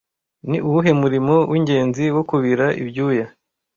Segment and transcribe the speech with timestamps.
[0.49, 3.25] Ni uwuhe murimo w'ingenzi wo kubira ibyuya